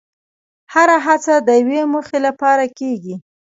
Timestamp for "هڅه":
1.05-1.35